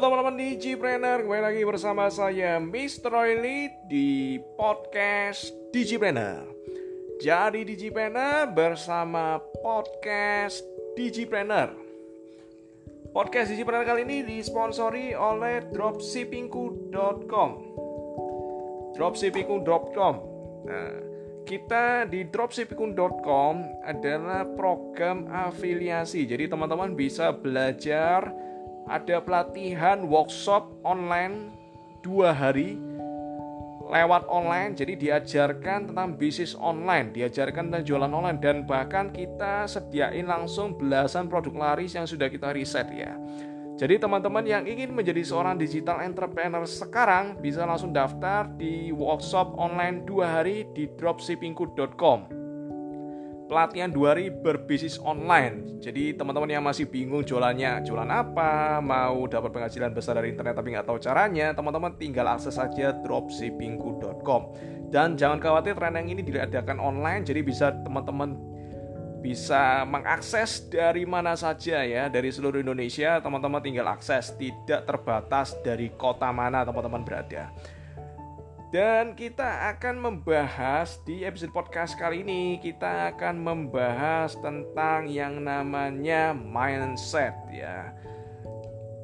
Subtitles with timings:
[0.00, 3.12] Halo teman-teman Digipreneur, kembali lagi bersama saya Mr.
[3.12, 6.48] Royli di podcast Digipreneur.
[7.20, 10.64] Jadi Digipreneur bersama podcast
[10.96, 11.76] Digipreneur.
[13.12, 17.50] Podcast Digipreneur kali ini disponsori oleh dropshippingku.com.
[18.96, 20.14] Dropshippingku.com.
[20.64, 20.96] Nah,
[21.44, 26.24] kita di dropshippingku.com adalah program afiliasi.
[26.24, 28.48] Jadi teman-teman bisa belajar
[28.90, 31.54] ada pelatihan workshop online
[32.02, 32.74] dua hari
[33.90, 34.74] lewat online.
[34.74, 41.30] Jadi diajarkan tentang bisnis online diajarkan tentang jualan online dan bahkan kita sediain langsung belasan
[41.30, 43.14] produk laris yang sudah kita riset ya.
[43.80, 50.04] Jadi teman-teman yang ingin menjadi seorang digital entrepreneur sekarang bisa langsung daftar di workshop online
[50.04, 52.39] dua hari di dropshippingku.com
[53.50, 55.82] pelatihan dua hari berbisnis online.
[55.82, 60.70] Jadi teman-teman yang masih bingung jualannya, jualan apa, mau dapat penghasilan besar dari internet tapi
[60.70, 64.42] nggak tahu caranya, teman-teman tinggal akses saja dropshippingku.com.
[64.94, 68.38] Dan jangan khawatir tren yang ini diadakan online, jadi bisa teman-teman
[69.20, 75.92] bisa mengakses dari mana saja ya dari seluruh Indonesia teman-teman tinggal akses tidak terbatas dari
[75.92, 77.52] kota mana teman-teman berada
[78.70, 86.30] dan kita akan membahas di episode podcast kali ini kita akan membahas tentang yang namanya
[86.30, 87.90] mindset ya.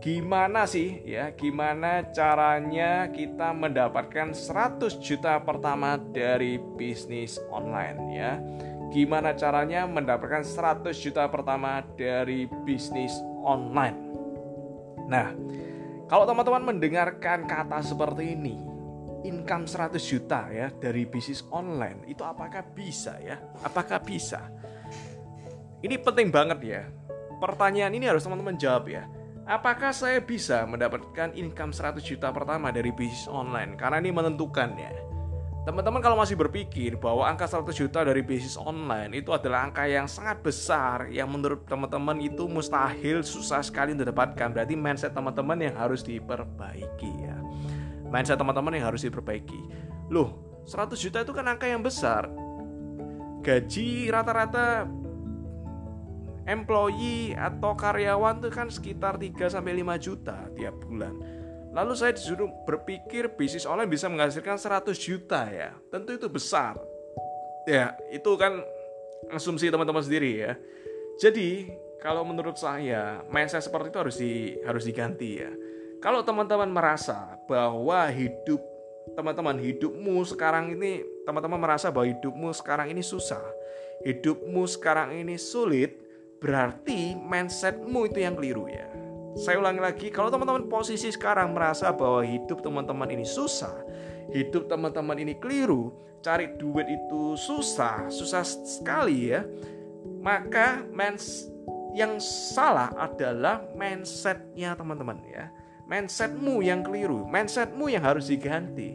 [0.00, 8.40] Gimana sih ya, gimana caranya kita mendapatkan 100 juta pertama dari bisnis online ya.
[8.88, 13.12] Gimana caranya mendapatkan 100 juta pertama dari bisnis
[13.44, 14.08] online.
[15.04, 15.36] Nah,
[16.08, 18.70] kalau teman-teman mendengarkan kata seperti ini,
[19.24, 23.36] income 100 juta ya dari bisnis online itu apakah bisa ya?
[23.60, 24.48] Apakah bisa?
[25.80, 26.82] Ini penting banget ya.
[27.40, 29.08] Pertanyaan ini harus teman-teman jawab ya.
[29.48, 33.74] Apakah saya bisa mendapatkan income 100 juta pertama dari bisnis online?
[33.74, 34.92] Karena ini menentukan ya.
[35.60, 40.08] Teman-teman kalau masih berpikir bahwa angka 100 juta dari bisnis online itu adalah angka yang
[40.08, 44.52] sangat besar yang menurut teman-teman itu mustahil susah sekali didapatkan.
[44.52, 47.39] Berarti mindset teman-teman yang harus diperbaiki ya
[48.10, 49.60] mindset teman-teman yang harus diperbaiki.
[50.10, 52.26] Loh, 100 juta itu kan angka yang besar.
[53.40, 54.84] Gaji rata-rata
[56.44, 61.14] employee atau karyawan itu kan sekitar 3 sampai 5 juta tiap bulan.
[61.70, 65.70] Lalu saya disuruh berpikir bisnis online bisa menghasilkan 100 juta ya.
[65.88, 66.74] Tentu itu besar.
[67.70, 68.58] Ya, itu kan
[69.30, 70.52] asumsi teman-teman sendiri ya.
[71.22, 71.70] Jadi,
[72.02, 74.32] kalau menurut saya mindset seperti itu harus di
[74.66, 75.52] harus diganti ya
[76.00, 78.60] kalau teman-teman merasa bahwa hidup
[79.12, 83.40] teman-teman hidupmu sekarang ini teman-teman merasa bahwa hidupmu sekarang ini susah,
[84.08, 86.00] hidupmu sekarang ini sulit,
[86.40, 88.88] berarti mindsetmu itu yang keliru ya.
[89.36, 93.76] Saya ulangi lagi, kalau teman-teman posisi sekarang merasa bahwa hidup teman-teman ini susah,
[94.32, 95.94] hidup teman-teman ini keliru,
[96.24, 99.44] cari duit itu susah, susah sekali ya.
[100.20, 101.46] Maka mens
[101.92, 105.50] yang salah adalah mindsetnya teman-teman ya
[105.90, 108.94] mindsetmu yang keliru, mindsetmu yang harus diganti.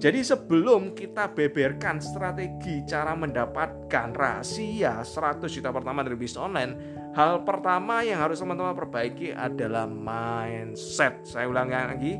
[0.00, 6.72] Jadi sebelum kita beberkan strategi cara mendapatkan rahasia 100 juta pertama dari bisnis online,
[7.12, 11.20] hal pertama yang harus teman-teman perbaiki adalah mindset.
[11.28, 12.14] Saya ulangi lagi,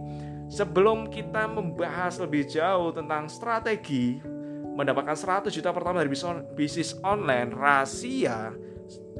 [0.52, 4.20] sebelum kita membahas lebih jauh tentang strategi
[4.76, 6.12] mendapatkan 100 juta pertama dari
[6.52, 8.52] bisnis online, rahasia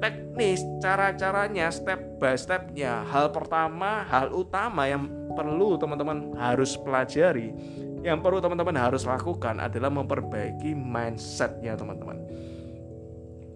[0.00, 3.04] teknis cara-caranya step by stepnya.
[3.08, 7.54] Hal pertama hal utama yang perlu teman-teman harus pelajari
[8.00, 12.16] yang perlu teman-teman harus lakukan adalah memperbaiki mindsetnya teman-teman.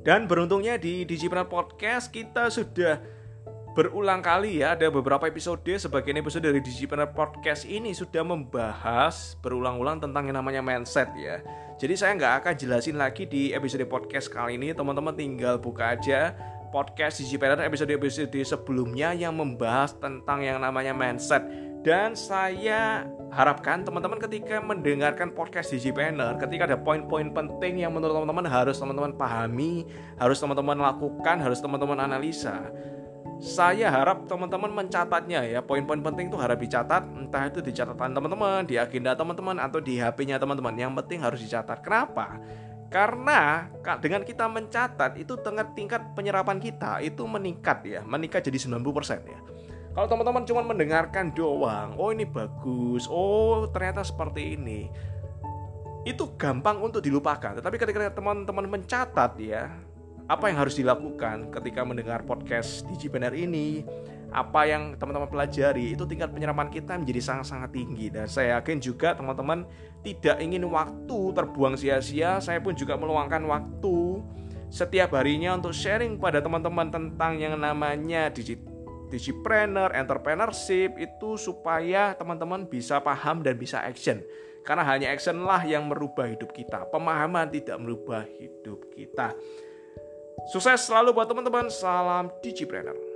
[0.05, 3.01] Dan beruntungnya di Digipreneur Podcast kita sudah
[3.75, 9.99] berulang kali ya ada beberapa episode sebagian episode dari Digipreneur Podcast ini sudah membahas berulang-ulang
[9.99, 11.43] tentang yang namanya mindset ya
[11.75, 14.71] jadi saya nggak akan jelasin lagi di episode podcast kali ini.
[14.71, 16.31] Teman-teman tinggal buka aja
[16.71, 21.43] podcast Digipreneur episode-episode sebelumnya yang membahas tentang yang namanya mindset.
[21.83, 23.04] Dan saya
[23.34, 29.13] harapkan teman-teman ketika mendengarkan podcast Digipreneur, ketika ada poin-poin penting yang menurut teman-teman harus teman-teman
[29.19, 29.84] pahami,
[30.16, 32.71] harus teman-teman lakukan, harus teman-teman analisa
[33.42, 35.60] saya harap teman-teman mencatatnya ya.
[35.60, 37.03] Poin-poin penting itu harap dicatat.
[37.04, 40.72] Entah itu di catatan teman-teman di agenda teman-teman atau di HP-nya teman-teman.
[40.75, 41.83] Yang penting harus dicatat.
[41.84, 42.41] Kenapa?
[42.89, 43.66] Karena
[43.98, 45.34] dengan kita mencatat itu
[45.75, 48.01] tingkat penyerapan kita itu meningkat ya.
[48.07, 49.41] Meningkat jadi 90% ya.
[49.95, 53.10] Kalau teman-teman cuma mendengarkan doang oh ini bagus.
[53.10, 54.86] Oh ternyata seperti ini.
[56.07, 57.59] Itu gampang untuk dilupakan.
[57.59, 59.75] Tetapi ketika teman-teman mencatat ya
[60.24, 63.84] apa yang harus dilakukan ketika mendengar podcast Digipreneur ini
[64.34, 69.15] apa yang teman-teman pelajari itu tingkat penyerapan kita menjadi sangat-sangat tinggi dan saya yakin juga
[69.15, 69.62] teman-teman
[70.03, 74.24] tidak ingin waktu terbuang sia-sia saya pun juga meluangkan waktu
[74.74, 78.59] setiap harinya untuk sharing pada teman-teman tentang yang namanya digit
[79.15, 84.18] digipreneur, entrepreneurship itu supaya teman-teman bisa paham dan bisa action.
[84.66, 86.91] Karena hanya action lah yang merubah hidup kita.
[86.91, 89.30] Pemahaman tidak merubah hidup kita.
[90.45, 91.73] Sukses selalu buat teman-teman.
[91.73, 93.14] Salam Digipreneur.